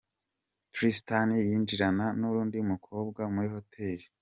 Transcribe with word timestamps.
Tristan 0.73 1.29
yinjirana 1.47 2.05
n'undi 2.19 2.57
mukobwa 2.71 3.21
muri 3.33 3.47
hoteli. 3.55 4.05